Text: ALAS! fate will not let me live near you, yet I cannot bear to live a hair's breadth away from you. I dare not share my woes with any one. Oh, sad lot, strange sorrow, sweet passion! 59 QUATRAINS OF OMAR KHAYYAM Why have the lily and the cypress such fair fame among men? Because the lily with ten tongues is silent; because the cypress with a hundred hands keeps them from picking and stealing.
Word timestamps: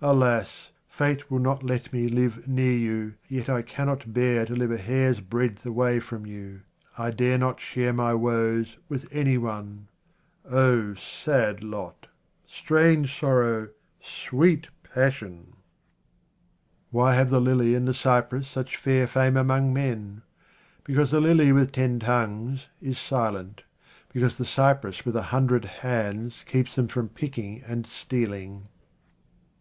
ALAS! 0.00 0.70
fate 0.88 1.28
will 1.28 1.40
not 1.40 1.64
let 1.64 1.92
me 1.92 2.06
live 2.06 2.46
near 2.46 2.76
you, 2.76 3.14
yet 3.28 3.48
I 3.48 3.62
cannot 3.62 4.12
bear 4.12 4.46
to 4.46 4.54
live 4.54 4.70
a 4.70 4.76
hair's 4.78 5.18
breadth 5.18 5.66
away 5.66 5.98
from 5.98 6.24
you. 6.24 6.60
I 6.96 7.10
dare 7.10 7.38
not 7.38 7.58
share 7.58 7.92
my 7.92 8.14
woes 8.14 8.76
with 8.88 9.08
any 9.10 9.36
one. 9.38 9.88
Oh, 10.48 10.94
sad 10.94 11.64
lot, 11.64 12.06
strange 12.46 13.18
sorrow, 13.18 13.70
sweet 14.00 14.68
passion! 14.84 15.54
59 16.92 16.92
QUATRAINS 16.92 16.92
OF 16.92 16.92
OMAR 16.94 17.00
KHAYYAM 17.00 17.08
Why 17.10 17.14
have 17.16 17.30
the 17.30 17.40
lily 17.40 17.74
and 17.74 17.88
the 17.88 17.94
cypress 17.94 18.46
such 18.46 18.76
fair 18.76 19.08
fame 19.08 19.36
among 19.36 19.72
men? 19.74 20.22
Because 20.84 21.10
the 21.10 21.20
lily 21.20 21.50
with 21.50 21.72
ten 21.72 21.98
tongues 21.98 22.66
is 22.80 22.98
silent; 22.98 23.64
because 24.12 24.36
the 24.36 24.44
cypress 24.44 25.04
with 25.04 25.16
a 25.16 25.22
hundred 25.32 25.64
hands 25.64 26.44
keeps 26.46 26.76
them 26.76 26.86
from 26.86 27.08
picking 27.08 27.64
and 27.66 27.84
stealing. 27.84 28.68